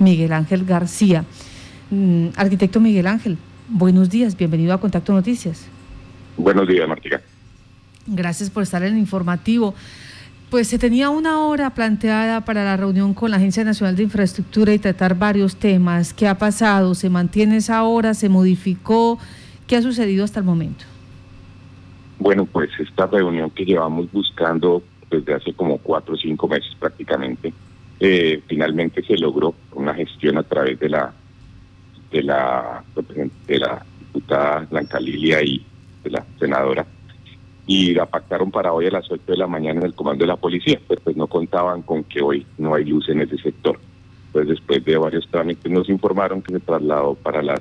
Miguel 0.00 0.32
Ángel 0.32 0.64
García. 0.64 1.24
Mm, 1.90 2.28
arquitecto 2.36 2.80
Miguel 2.80 3.06
Ángel, 3.06 3.36
buenos 3.68 4.10
días, 4.10 4.36
bienvenido 4.36 4.72
a 4.72 4.80
Contacto 4.80 5.12
Noticias. 5.12 5.68
Buenos 6.36 6.66
días, 6.66 6.88
Martica. 6.88 7.20
Gracias 8.06 8.50
por 8.50 8.62
estar 8.62 8.82
en 8.82 8.94
el 8.94 8.98
informativo. 8.98 9.74
Pues 10.50 10.66
se 10.66 10.78
tenía 10.78 11.10
una 11.10 11.44
hora 11.44 11.70
planteada 11.74 12.44
para 12.44 12.64
la 12.64 12.76
reunión 12.76 13.14
con 13.14 13.30
la 13.30 13.36
Agencia 13.36 13.62
Nacional 13.62 13.94
de 13.94 14.02
Infraestructura 14.02 14.72
y 14.72 14.78
tratar 14.78 15.16
varios 15.16 15.56
temas. 15.56 16.12
¿Qué 16.12 16.26
ha 16.26 16.38
pasado? 16.38 16.94
¿Se 16.94 17.08
mantiene 17.08 17.58
esa 17.58 17.84
hora? 17.84 18.14
¿Se 18.14 18.28
modificó? 18.28 19.18
¿Qué 19.68 19.76
ha 19.76 19.82
sucedido 19.82 20.24
hasta 20.24 20.40
el 20.40 20.46
momento? 20.46 20.84
Bueno, 22.18 22.46
pues 22.46 22.70
esta 22.80 23.06
reunión 23.06 23.50
que 23.50 23.64
llevamos 23.64 24.10
buscando 24.10 24.82
desde 25.10 25.34
hace 25.34 25.52
como 25.52 25.78
cuatro 25.78 26.14
o 26.14 26.16
cinco 26.16 26.48
meses 26.48 26.74
prácticamente, 26.78 27.52
eh, 28.00 28.42
finalmente 28.46 29.02
se 29.02 29.16
logró 29.16 29.54
una 29.74 29.94
gestión 29.94 30.38
a 30.38 30.42
través 30.42 30.80
de 30.80 30.88
la 30.88 31.12
de 32.10 32.22
la 32.22 32.82
de 33.46 33.58
la 33.58 33.86
diputada 34.00 34.66
Blanca 34.70 34.98
Lilia 34.98 35.42
y 35.42 35.64
de 36.02 36.10
la 36.10 36.24
senadora 36.38 36.84
y 37.66 37.94
la 37.94 38.06
pactaron 38.06 38.50
para 38.50 38.72
hoy 38.72 38.86
a 38.86 38.90
las 38.90 39.08
8 39.08 39.22
de 39.28 39.36
la 39.36 39.46
mañana 39.46 39.78
en 39.78 39.86
el 39.86 39.94
comando 39.94 40.24
de 40.24 40.28
la 40.28 40.36
policía, 40.36 40.80
pero 40.88 41.00
pues 41.02 41.16
no 41.16 41.28
contaban 41.28 41.82
con 41.82 42.02
que 42.02 42.20
hoy 42.20 42.44
no 42.58 42.74
hay 42.74 42.84
luz 42.84 43.08
en 43.08 43.20
ese 43.20 43.38
sector. 43.38 43.78
Pues 44.32 44.48
después 44.48 44.84
de 44.84 44.96
varios 44.96 45.28
trámites 45.28 45.70
nos 45.70 45.88
informaron 45.88 46.42
que 46.42 46.52
se 46.52 46.58
trasladó 46.58 47.14
para 47.14 47.42
las 47.42 47.60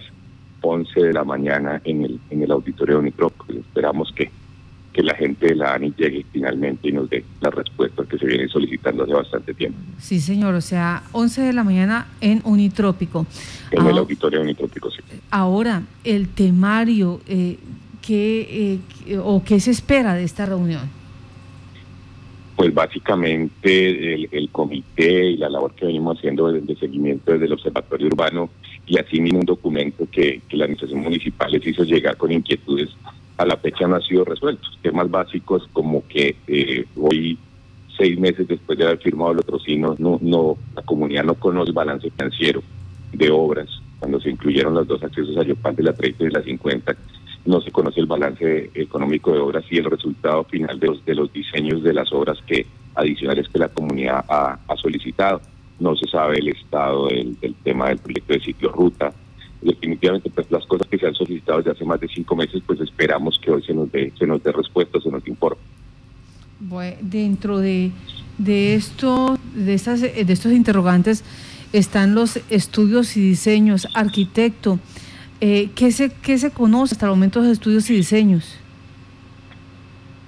11 0.61 0.99
de 0.99 1.13
la 1.13 1.23
mañana 1.23 1.79
en 1.83 2.05
el, 2.05 2.19
en 2.31 2.41
el 2.41 2.51
auditorio 2.51 2.95
de 2.95 3.01
Unitrop. 3.01 3.33
Pues 3.45 3.59
esperamos 3.59 4.11
que, 4.13 4.31
que 4.93 5.03
la 5.03 5.15
gente 5.15 5.47
de 5.47 5.55
la 5.55 5.73
ANI 5.73 5.93
llegue 5.95 6.25
finalmente 6.31 6.89
y 6.89 6.91
nos 6.91 7.09
dé 7.09 7.23
las 7.41 7.53
respuestas 7.53 8.07
que 8.07 8.17
se 8.17 8.25
vienen 8.25 8.49
solicitando 8.49 9.03
hace 9.03 9.13
bastante 9.13 9.53
tiempo. 9.53 9.77
Sí, 9.99 10.19
señor, 10.19 10.55
o 10.55 10.61
sea, 10.61 11.03
11 11.11 11.41
de 11.41 11.53
la 11.53 11.63
mañana 11.63 12.07
en 12.21 12.41
Unitrópico. 12.43 13.25
En 13.71 13.85
el 13.85 13.97
auditorio 13.97 14.39
de 14.39 14.45
Unitrópico, 14.45 14.89
sí. 14.89 15.01
Ahora, 15.29 15.83
el 16.03 16.29
temario, 16.29 17.21
eh, 17.27 17.57
¿qué, 18.01 18.79
eh, 19.05 19.17
o 19.17 19.43
qué 19.43 19.59
se 19.59 19.71
espera 19.71 20.15
de 20.15 20.23
esta 20.23 20.45
reunión? 20.45 20.89
Pues 22.55 22.73
básicamente 22.73 24.27
el, 24.35 24.49
comité 24.51 25.31
y 25.31 25.37
la 25.37 25.49
labor 25.49 25.73
que 25.75 25.85
venimos 25.85 26.17
haciendo 26.17 26.51
de, 26.51 26.75
seguimiento 26.75 27.31
desde 27.31 27.45
el 27.45 27.53
Observatorio 27.53 28.07
Urbano 28.07 28.49
y 28.85 28.97
así 28.97 29.21
mismo 29.21 29.39
un 29.39 29.45
documento 29.45 30.05
que, 30.11 30.41
la 30.51 30.65
Administración 30.65 31.01
Municipal 31.01 31.51
les 31.51 31.65
hizo 31.65 31.85
llegar 31.85 32.17
con 32.17 32.33
inquietudes 32.33 32.89
a 33.39 33.45
la 33.45 33.57
fecha 33.57 33.87
no 33.87 33.95
ha 33.95 34.01
sido 34.01 34.25
resuelto. 34.25 34.67
Temas 34.81 35.09
básicos 35.09 35.67
como 35.73 36.05
que 36.07 36.35
eh, 36.47 36.85
hoy, 36.97 37.37
seis 37.97 38.19
meses 38.19 38.47
después 38.47 38.77
de 38.77 38.85
haber 38.85 38.99
firmado 38.99 39.31
el 39.31 39.39
otro 39.39 39.57
no, 39.77 40.19
no, 40.21 40.57
la 40.75 40.81
comunidad 40.83 41.23
no 41.23 41.35
conoce 41.35 41.69
el 41.69 41.73
balance 41.73 42.09
financiero 42.11 42.61
de 43.13 43.31
obras 43.31 43.67
cuando 43.99 44.19
se 44.19 44.29
incluyeron 44.29 44.73
los 44.73 44.87
dos 44.87 45.03
accesos 45.03 45.35
a 45.37 45.43
Yopal 45.43 45.75
de 45.75 45.83
la 45.83 45.93
30 45.93 46.23
y 46.23 46.27
de 46.27 46.31
la 46.31 46.43
50 46.43 46.95
no 47.45 47.61
se 47.61 47.71
conoce 47.71 47.99
el 47.99 48.05
balance 48.05 48.69
económico 48.73 49.31
de 49.31 49.39
obras 49.39 49.63
y 49.69 49.77
el 49.77 49.85
resultado 49.85 50.43
final 50.43 50.79
de 50.79 50.87
los, 50.87 51.05
de 51.05 51.15
los 51.15 51.31
diseños 51.31 51.81
de 51.83 51.93
las 51.93 52.11
obras 52.11 52.37
que 52.45 52.65
adicionales 52.95 53.47
que 53.47 53.59
la 53.59 53.69
comunidad 53.69 54.25
ha, 54.27 54.59
solicitado. 54.75 55.41
No 55.79 55.95
se 55.95 56.07
sabe 56.07 56.39
el 56.39 56.49
estado 56.49 57.07
del, 57.07 57.37
tema 57.63 57.87
del 57.87 57.99
proyecto 57.99 58.33
de 58.33 58.41
ciclo 58.41 58.71
ruta. 58.71 59.13
Definitivamente, 59.61 60.29
pues 60.29 60.49
las 60.49 60.65
cosas 60.65 60.87
que 60.87 60.97
se 60.97 61.07
han 61.07 61.15
solicitado 61.15 61.57
desde 61.57 61.71
hace 61.71 61.85
más 61.85 61.99
de 61.99 62.07
cinco 62.07 62.35
meses, 62.35 62.61
pues 62.65 62.79
esperamos 62.79 63.39
que 63.43 63.51
hoy 63.51 63.61
se 63.63 63.73
nos 63.73 63.91
dé, 63.91 64.13
se 64.17 64.25
nos 64.25 64.41
dé 64.41 64.51
respuesta, 64.51 64.99
se 65.01 65.09
nos 65.09 65.27
informe. 65.27 65.61
Bueno, 66.61 66.97
dentro 67.01 67.59
de, 67.59 67.91
de 68.37 68.75
esto, 68.75 69.37
de 69.53 69.73
estas, 69.73 70.01
de 70.01 70.25
estos 70.27 70.53
interrogantes, 70.53 71.23
están 71.73 72.15
los 72.15 72.39
estudios 72.49 73.15
y 73.17 73.21
diseños. 73.21 73.87
Arquitecto, 73.93 74.79
eh, 75.41 75.69
¿qué, 75.75 75.91
se, 75.91 76.09
¿Qué 76.09 76.37
se 76.37 76.51
conoce 76.51 76.95
hasta 76.95 77.05
el 77.05 77.11
momento 77.11 77.41
de 77.41 77.51
estudios 77.51 77.89
y 77.89 77.95
diseños? 77.95 78.55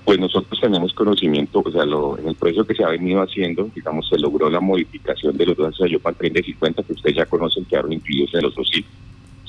Pues 0.05 0.19
nosotros 0.19 0.59
tenemos 0.59 0.93
conocimiento, 0.93 1.61
o 1.63 1.71
sea, 1.71 1.85
lo, 1.85 2.17
en 2.17 2.27
el 2.27 2.35
proceso 2.35 2.65
que 2.65 2.75
se 2.75 2.83
ha 2.83 2.89
venido 2.89 3.21
haciendo, 3.21 3.69
digamos, 3.73 4.09
se 4.09 4.17
logró 4.17 4.49
la 4.49 4.59
modificación 4.59 5.37
de 5.37 5.45
los 5.45 5.57
dos 5.57 5.77
para 6.01 6.17
30 6.17 6.39
y 6.39 6.43
50, 6.43 6.83
que 6.83 6.93
ustedes 6.93 7.15
ya 7.17 7.25
conocen, 7.25 7.65
quedaron 7.65 7.93
incluidos 7.93 8.33
en 8.33 8.41
los 8.41 8.55
dos 8.55 8.67
sitios. 8.67 8.91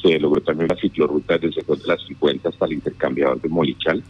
Se 0.03 0.19
logró 0.19 0.41
también 0.43 0.69
la 0.69 0.77
ciclorruta 0.77 1.35
desde 1.35 1.49
el 1.49 1.55
sector 1.55 1.79
de 1.79 1.87
las 1.87 2.03
50 2.07 2.49
hasta 2.49 2.67
el 2.67 2.73
intercambiador 2.73 3.41
de 3.41 3.49
Molichal. 3.49 4.03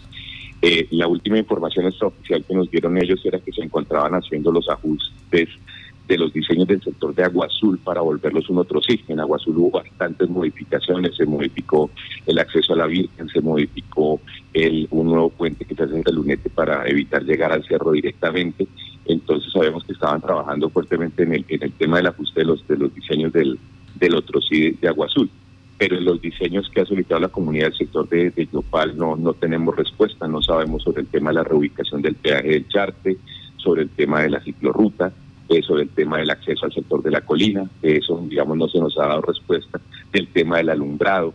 Eh, 0.65 0.87
la 0.93 1.09
última 1.09 1.39
información 1.39 1.87
extraoficial 1.87 2.45
que 2.45 2.55
nos 2.55 2.71
dieron 2.71 2.97
ellos 2.97 3.21
era 3.25 3.41
que 3.41 3.53
se 3.53 3.63
encontraban 3.63 4.15
haciendo 4.15 4.53
los 4.53 4.69
ajustes 4.69 5.49
de 6.07 6.19
los 6.19 6.33
diseños 6.33 6.69
del 6.69 6.83
sector 6.83 7.15
de 7.15 7.25
Agua 7.25 7.47
Azul 7.47 7.79
para 7.79 8.01
volverlos 8.01 8.49
un 8.49 8.59
otro. 8.59 8.81
En 9.09 9.21
Agua 9.21 9.39
Azul 9.39 9.57
hubo 9.59 9.71
bastantes 9.71 10.29
modificaciones, 10.29 11.17
se 11.17 11.27
modificó 11.27 11.91
el 12.27 12.39
acceso 12.39 12.75
a 12.75 12.77
la 12.77 12.87
Virgen, 12.87 13.29
se 13.29 13.41
modificó 13.41 14.21
el, 14.53 14.87
un 14.91 15.09
nuevo 15.09 15.31
puente 15.31 15.65
que 15.65 15.75
se 15.75 15.83
hace 15.83 15.97
en 15.97 16.03
el 16.07 16.15
Lunete 16.15 16.51
para 16.51 16.87
evitar 16.89 17.25
llegar 17.25 17.53
al 17.53 17.65
cerro 17.65 17.93
directamente. 17.93 18.67
Entonces 19.07 19.53
sabemos 19.53 19.85
que 19.85 19.93
estaban 19.93 20.21
trabajando 20.21 20.71
fuertemente 20.71 21.23
en 21.25 21.35
el, 21.35 21.45
en 21.49 21.63
el 21.63 21.73
tema 21.73 21.97
del 21.97 22.07
ajuste 22.09 22.41
de 22.41 22.47
los, 22.47 22.67
de 22.69 22.77
los 22.77 22.95
diseños 22.95 23.33
del, 23.33 23.59
del 23.97 24.15
otro 24.15 24.41
de 24.51 24.89
Agua 24.89 25.07
Azul 25.07 25.31
pero 25.83 25.99
en 25.99 26.05
los 26.05 26.23
diseños 26.23 26.71
que 26.73 26.81
ha 26.81 26.87
solicitado 26.87 27.23
la 27.23 27.29
comunidad 27.29 27.65
del 27.65 27.77
sector 27.77 28.09
de, 28.09 28.31
de 28.31 28.47
Yopal 28.47 28.97
no, 28.97 29.17
no 29.17 29.35
tenemos 29.35 29.75
respuesta, 29.75 30.29
no 30.29 30.41
sabemos 30.41 30.85
sobre 30.85 31.01
el 31.01 31.09
tema 31.09 31.31
de 31.31 31.35
la 31.35 31.43
reubicación 31.43 32.01
del 32.01 32.15
peaje 32.15 32.51
del 32.51 32.69
Charte, 32.69 33.17
sobre 33.57 33.83
el 33.83 33.89
tema 33.89 34.23
de 34.23 34.31
la 34.31 34.41
ciclorruta, 34.41 35.13
sobre 35.67 35.83
el 35.83 35.89
tema 35.89 36.19
del 36.19 36.31
acceso 36.31 36.67
al 36.67 36.73
sector 36.73 37.03
de 37.03 37.11
la 37.11 37.23
colina, 37.23 37.69
eso, 37.83 38.25
digamos, 38.29 38.57
no 38.59 38.69
se 38.69 38.79
nos 38.79 38.97
ha 38.97 39.09
dado 39.09 39.23
respuesta, 39.23 39.81
del 40.13 40.29
tema 40.29 40.59
del 40.59 40.71
alumbrado, 40.71 41.35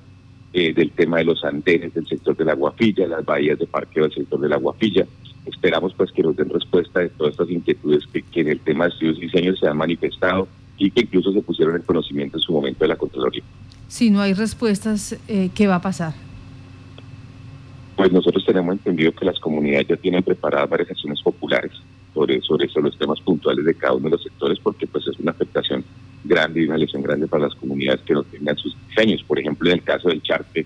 eh, 0.54 0.74
del 0.74 0.92
tema 0.92 1.18
de 1.18 1.26
los 1.26 1.44
andenes 1.44 1.94
del 1.94 2.08
sector 2.08 2.38
de 2.38 2.46
la 2.46 2.54
Guafilla, 2.54 3.06
las 3.06 3.26
bahías 3.26 3.60
de 3.60 3.68
parqueo 3.68 4.04
del 4.04 4.14
sector 4.14 4.40
de 4.40 4.48
la 4.48 4.56
Guafilla. 4.56 5.06
Esperamos 5.46 5.94
pues 5.94 6.10
que 6.14 6.24
nos 6.24 6.38
den 6.38 6.50
respuesta 6.50 7.02
de 7.02 7.10
todas 7.10 7.34
estas 7.34 7.50
inquietudes 7.50 8.06
que, 8.08 8.24
en 8.40 8.48
el 8.48 8.62
tema 8.62 8.86
de 8.86 8.92
estudios 8.92 9.18
y 9.18 9.22
diseños 9.24 9.60
se 9.60 9.68
han 9.68 9.76
manifestado 9.76 10.48
y 10.78 10.90
que 10.90 11.02
incluso 11.02 11.34
se 11.34 11.42
pusieron 11.42 11.76
en 11.76 11.82
conocimiento 11.82 12.38
en 12.38 12.42
su 12.42 12.54
momento 12.54 12.86
de 12.86 12.88
la 12.88 12.96
Contraloría. 12.96 13.44
Si 13.88 14.10
no 14.10 14.22
hay 14.22 14.34
respuestas, 14.34 15.18
eh, 15.28 15.50
¿qué 15.56 15.68
va 15.68 15.76
a 15.76 15.82
pasar? 15.82 16.14
Pues 17.96 18.12
nosotros 18.12 18.46
tenemos 18.46 18.74
entendido 18.74 19.12
que 19.12 19.26
las 19.26 19.40
comunidades 19.40 19.88
ya 19.88 19.98
tienen 19.98 20.24
preparadas 20.24 20.70
varias 20.70 20.92
acciones 20.92 21.22
populares 21.22 21.72
sobre, 22.14 22.42
sobre 22.42 22.68
los 22.82 22.98
temas 22.98 23.20
puntuales 23.22 23.66
de 23.66 23.74
cada 23.74 23.94
uno 23.94 24.06
de 24.06 24.12
los 24.12 24.24
sectores, 24.24 24.60
porque 24.60 24.88
pues 24.88 25.08
es 25.08 25.18
una 25.20 25.32
afectación 25.32 25.84
grande 26.24 26.62
y 26.62 26.66
una 26.66 26.78
lesión 26.78 27.02
grande 27.02 27.28
para 27.28 27.46
las 27.46 27.56
comunidades 27.56 28.02
que 28.02 28.14
no 28.14 28.24
tengan 28.24 28.58
sus 28.58 28.76
diseños. 28.88 29.24
Por 29.24 29.40
ejemplo, 29.40 29.70
en 29.70 29.78
el 29.78 29.84
caso 29.84 30.10
del 30.10 30.22
Charte, 30.22 30.66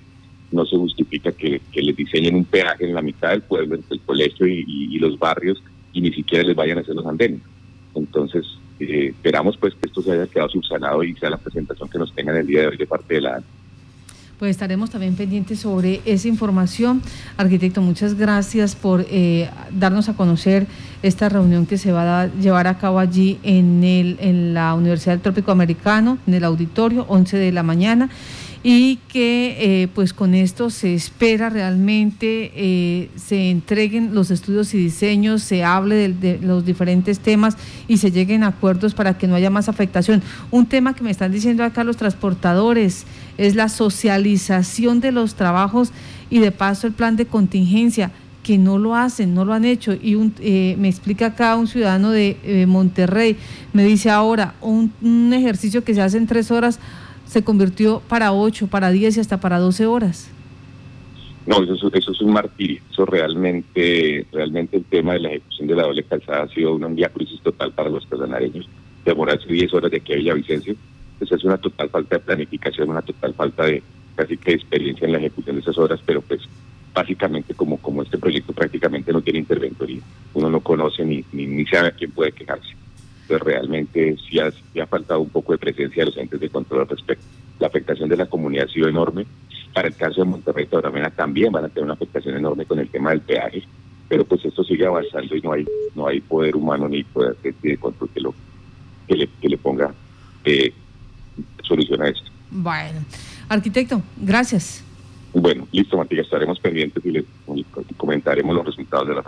no 0.51 0.65
se 0.65 0.75
justifica 0.75 1.31
que 1.31 1.61
les 1.73 1.95
diseñen 1.95 2.35
un 2.35 2.45
peaje 2.45 2.85
en 2.85 2.95
la 2.95 3.01
mitad 3.01 3.29
del 3.29 3.41
pueblo, 3.41 3.75
entre 3.75 3.95
el 3.95 4.01
colegio 4.01 4.47
y, 4.47 4.99
los 4.99 5.17
barrios, 5.17 5.63
y 5.93 6.01
ni 6.01 6.11
siquiera 6.11 6.43
les 6.43 6.55
vayan 6.55 6.77
a 6.77 6.81
hacer 6.81 6.95
los 6.95 7.05
andenes. 7.05 7.39
Entonces, 7.95 8.45
eh, 8.83 9.07
esperamos 9.09 9.57
pues 9.57 9.73
que 9.75 9.87
esto 9.87 10.01
se 10.01 10.11
haya 10.11 10.27
quedado 10.27 10.49
subsanado 10.49 11.03
y 11.03 11.15
sea 11.15 11.29
la 11.29 11.37
presentación 11.37 11.89
que 11.89 11.97
nos 11.97 12.13
tengan 12.13 12.35
el 12.37 12.47
día 12.47 12.61
de 12.61 12.67
hoy 12.67 12.77
de 12.77 12.87
parte 12.87 13.15
de 13.15 13.21
la 13.21 13.41
pues 14.41 14.49
estaremos 14.49 14.89
también 14.89 15.15
pendientes 15.15 15.59
sobre 15.59 16.01
esa 16.03 16.27
información. 16.27 17.03
Arquitecto, 17.37 17.79
muchas 17.79 18.15
gracias 18.15 18.75
por 18.75 19.05
eh, 19.07 19.47
darnos 19.69 20.09
a 20.09 20.15
conocer 20.15 20.65
esta 21.03 21.29
reunión 21.29 21.67
que 21.67 21.77
se 21.77 21.91
va 21.91 22.21
a 22.21 22.27
llevar 22.27 22.65
a 22.65 22.79
cabo 22.79 22.97
allí 22.97 23.37
en, 23.43 23.83
el, 23.83 24.17
en 24.19 24.55
la 24.55 24.73
Universidad 24.73 25.13
del 25.13 25.21
Trópico 25.21 25.51
Americano, 25.51 26.17
en 26.25 26.33
el 26.33 26.43
auditorio, 26.43 27.05
11 27.07 27.37
de 27.37 27.51
la 27.51 27.61
mañana 27.61 28.09
y 28.63 28.97
que 29.07 29.57
eh, 29.83 29.87
pues 29.87 30.13
con 30.13 30.35
esto 30.35 30.69
se 30.69 30.93
espera 30.93 31.49
realmente 31.49 32.51
eh, 32.55 33.09
se 33.15 33.49
entreguen 33.49 34.13
los 34.13 34.29
estudios 34.29 34.73
y 34.75 34.77
diseños, 34.77 35.41
se 35.41 35.63
hable 35.63 36.13
de, 36.13 36.39
los 36.39 36.63
diferentes 36.63 37.19
temas 37.19 37.57
y 37.87 37.97
se 37.97 38.11
lleguen 38.11 38.43
a 38.43 38.47
acuerdos 38.47 38.93
para 38.93 39.17
que 39.17 39.27
no 39.27 39.35
haya 39.35 39.49
más 39.49 39.67
afectación. 39.67 40.21
Un 40.51 40.67
tema 40.67 40.93
que 40.93 41.03
me 41.03 41.09
están 41.09 41.31
diciendo 41.31 41.63
acá 41.63 41.83
los 41.83 41.97
transportadores 41.97 43.05
es 43.37 43.55
la 43.55 43.67
socialización 43.67 44.99
de 44.99 45.11
los 45.11 45.33
trabajos 45.33 45.91
y 46.29 46.39
de 46.39 46.51
paso 46.51 46.85
el 46.85 46.93
plan 46.93 47.15
de 47.15 47.25
contingencia 47.25 48.11
que 48.43 48.57
no 48.57 48.77
lo 48.77 48.95
hacen, 48.95 49.33
no 49.33 49.43
lo 49.43 49.53
han 49.53 49.65
hecho. 49.65 49.93
Y 49.93 50.17
eh, 50.39 50.75
me 50.77 50.87
explica 50.87 51.27
acá 51.27 51.55
un 51.55 51.67
ciudadano 51.67 52.11
de 52.11 52.65
Monterrey, 52.67 53.37
me 53.73 53.83
dice 53.83 54.11
ahora, 54.11 54.53
un, 54.61 54.93
un 55.01 55.33
ejercicio 55.33 55.83
que 55.83 55.95
se 55.95 56.01
hace 56.01 56.17
en 56.17 56.27
tres 56.27 56.51
horas, 56.51 56.79
se 57.31 57.45
convirtió 57.45 58.01
para 58.09 58.33
8, 58.33 58.67
para 58.67 58.91
10 58.91 59.15
y 59.15 59.19
hasta 59.21 59.39
para 59.39 59.57
12 59.57 59.85
horas. 59.85 60.29
No, 61.45 61.63
eso, 61.63 61.89
eso 61.93 62.11
es 62.11 62.21
un 62.21 62.33
martirio. 62.33 62.81
Eso 62.91 63.05
realmente, 63.05 64.27
realmente 64.33 64.75
el 64.75 64.83
tema 64.83 65.13
de 65.13 65.19
la 65.19 65.29
ejecución 65.29 65.69
de 65.69 65.75
la 65.75 65.83
doble 65.83 66.03
calzada 66.03 66.43
ha 66.43 66.47
sido 66.49 66.75
una 66.75 67.07
crisis 67.07 67.39
total 67.41 67.71
para 67.71 67.89
los 67.89 68.05
casanareños. 68.05 68.67
Demorarse 69.05 69.47
10 69.47 69.73
horas 69.73 69.91
de 69.91 69.97
aquí 69.97 70.11
a 70.11 70.17
Villavicencio, 70.17 70.75
pues 71.19 71.31
es 71.31 71.41
una 71.45 71.57
total 71.57 71.89
falta 71.89 72.17
de 72.17 72.19
planificación, 72.19 72.89
una 72.89 73.01
total 73.01 73.33
falta 73.33 73.63
de 73.63 73.81
casi 74.17 74.35
que 74.35 74.51
experiencia 74.51 75.05
en 75.05 75.13
la 75.13 75.19
ejecución 75.19 75.55
de 75.55 75.61
esas 75.61 75.77
horas, 75.77 76.01
pero 76.05 76.19
pues 76.19 76.41
básicamente 76.93 77.53
como, 77.53 77.77
como 77.77 78.03
este 78.03 78.17
proyecto 78.17 78.51
prácticamente 78.51 79.13
no 79.13 79.21
tiene 79.21 79.39
interventoría. 79.39 80.01
Uno 80.33 80.49
no 80.49 80.59
conoce 80.59 81.05
ni, 81.05 81.23
ni, 81.31 81.47
ni 81.47 81.65
sabe 81.65 81.87
a 81.87 81.91
quién 81.91 82.11
puede 82.11 82.33
quejarse 82.33 82.80
Entonces 83.31 83.47
realmente 83.47 84.17
sí 84.29 84.39
ha, 84.39 84.51
ha 84.81 84.87
faltado 84.87 85.21
un 85.21 85.29
poco 85.29 85.53
de 85.53 85.57
presencia 85.57 86.03
de 86.03 86.09
los 86.09 86.17
entes 86.17 86.39
de 86.39 86.49
control 86.49 86.81
al 86.81 86.89
respecto. 86.89 87.23
La 87.59 87.67
afectación 87.67 88.09
de 88.09 88.17
la 88.17 88.25
comunidad 88.25 88.65
ha 88.67 88.73
sido 88.73 88.89
enorme. 88.89 89.25
Para 89.73 89.87
el 89.87 89.95
caso 89.95 90.21
de 90.21 90.25
Monterrey 90.25 90.67
también 91.15 91.53
van 91.53 91.63
a 91.63 91.69
tener 91.69 91.85
una 91.85 91.93
afectación 91.93 92.35
enorme 92.35 92.65
con 92.65 92.79
el 92.79 92.89
tema 92.89 93.11
del 93.11 93.21
peaje, 93.21 93.63
pero 94.09 94.25
pues 94.25 94.43
esto 94.43 94.65
sigue 94.65 94.85
avanzando 94.85 95.33
y 95.33 95.41
no 95.41 95.53
hay 95.53 95.65
no 95.95 96.07
hay 96.07 96.19
poder 96.19 96.57
humano 96.57 96.89
ni 96.89 97.05
poder 97.05 97.37
de 97.41 97.77
control 97.77 98.09
que, 98.13 98.19
lo, 98.19 98.33
que, 99.07 99.15
le, 99.15 99.29
que 99.39 99.47
le 99.47 99.57
ponga 99.57 99.93
eh, 100.43 100.73
solución 101.63 102.01
a 102.01 102.09
esto. 102.09 102.29
Bueno, 102.49 102.99
arquitecto, 103.47 104.01
gracias. 104.17 104.83
Bueno, 105.33 105.65
listo, 105.71 105.95
Matías, 105.95 106.25
estaremos 106.25 106.59
pendientes 106.59 107.05
y 107.05 107.11
le 107.11 107.25
comentaremos 107.95 108.53
los 108.53 108.65
resultados 108.65 109.07
de 109.07 109.15
la 109.15 109.23